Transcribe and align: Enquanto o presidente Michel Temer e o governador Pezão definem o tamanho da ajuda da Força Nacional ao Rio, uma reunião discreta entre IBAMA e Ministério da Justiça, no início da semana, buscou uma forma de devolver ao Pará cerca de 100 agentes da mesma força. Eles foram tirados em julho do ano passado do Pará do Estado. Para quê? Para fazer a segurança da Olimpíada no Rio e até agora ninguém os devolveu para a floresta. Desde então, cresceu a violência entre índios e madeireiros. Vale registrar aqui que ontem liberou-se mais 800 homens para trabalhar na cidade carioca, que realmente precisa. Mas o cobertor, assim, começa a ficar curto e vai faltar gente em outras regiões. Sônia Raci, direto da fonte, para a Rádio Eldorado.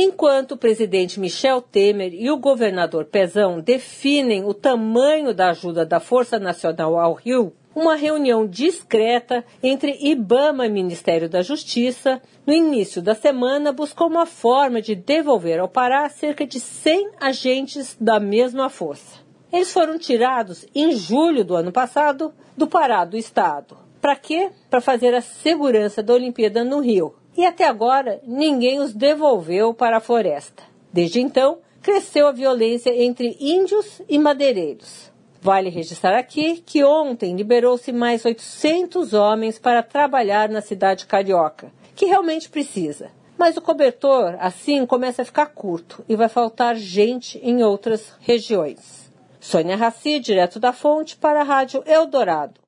Enquanto 0.00 0.52
o 0.52 0.56
presidente 0.56 1.18
Michel 1.18 1.60
Temer 1.60 2.14
e 2.14 2.30
o 2.30 2.36
governador 2.36 3.06
Pezão 3.06 3.60
definem 3.60 4.44
o 4.44 4.54
tamanho 4.54 5.34
da 5.34 5.50
ajuda 5.50 5.84
da 5.84 5.98
Força 5.98 6.38
Nacional 6.38 6.96
ao 6.96 7.14
Rio, 7.14 7.52
uma 7.74 7.96
reunião 7.96 8.46
discreta 8.46 9.44
entre 9.60 9.98
IBAMA 10.00 10.66
e 10.66 10.70
Ministério 10.70 11.28
da 11.28 11.42
Justiça, 11.42 12.22
no 12.46 12.52
início 12.52 13.02
da 13.02 13.12
semana, 13.12 13.72
buscou 13.72 14.06
uma 14.06 14.24
forma 14.24 14.80
de 14.80 14.94
devolver 14.94 15.58
ao 15.58 15.68
Pará 15.68 16.08
cerca 16.08 16.46
de 16.46 16.60
100 16.60 17.10
agentes 17.20 17.96
da 18.00 18.20
mesma 18.20 18.70
força. 18.70 19.18
Eles 19.52 19.72
foram 19.72 19.98
tirados 19.98 20.64
em 20.72 20.92
julho 20.92 21.44
do 21.44 21.56
ano 21.56 21.72
passado 21.72 22.32
do 22.56 22.68
Pará 22.68 23.04
do 23.04 23.16
Estado. 23.16 23.76
Para 24.00 24.14
quê? 24.14 24.50
Para 24.70 24.80
fazer 24.80 25.12
a 25.12 25.20
segurança 25.20 26.04
da 26.04 26.14
Olimpíada 26.14 26.62
no 26.62 26.78
Rio 26.78 27.16
e 27.38 27.46
até 27.46 27.68
agora 27.68 28.20
ninguém 28.26 28.80
os 28.80 28.92
devolveu 28.92 29.72
para 29.72 29.98
a 29.98 30.00
floresta. 30.00 30.64
Desde 30.92 31.20
então, 31.20 31.58
cresceu 31.80 32.26
a 32.26 32.32
violência 32.32 32.90
entre 32.90 33.36
índios 33.38 34.02
e 34.08 34.18
madeireiros. 34.18 35.12
Vale 35.40 35.70
registrar 35.70 36.18
aqui 36.18 36.60
que 36.66 36.82
ontem 36.82 37.36
liberou-se 37.36 37.92
mais 37.92 38.24
800 38.24 39.12
homens 39.14 39.56
para 39.56 39.84
trabalhar 39.84 40.48
na 40.48 40.60
cidade 40.60 41.06
carioca, 41.06 41.70
que 41.94 42.06
realmente 42.06 42.48
precisa. 42.48 43.12
Mas 43.38 43.56
o 43.56 43.62
cobertor, 43.62 44.36
assim, 44.40 44.84
começa 44.84 45.22
a 45.22 45.24
ficar 45.24 45.46
curto 45.46 46.04
e 46.08 46.16
vai 46.16 46.28
faltar 46.28 46.74
gente 46.74 47.38
em 47.40 47.62
outras 47.62 48.14
regiões. 48.18 49.12
Sônia 49.38 49.76
Raci, 49.76 50.18
direto 50.18 50.58
da 50.58 50.72
fonte, 50.72 51.16
para 51.16 51.42
a 51.42 51.44
Rádio 51.44 51.84
Eldorado. 51.86 52.58